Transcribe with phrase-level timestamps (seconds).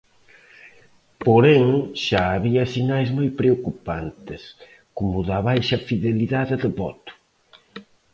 [1.25, 1.67] Porén
[2.05, 4.41] xa había sinais moi preocupantes,
[4.97, 7.11] como o da baixa fidelidade de voto.